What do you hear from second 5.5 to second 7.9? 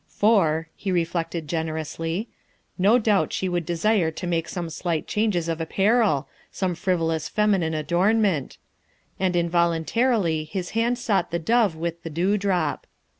apparel, some frivolous feminine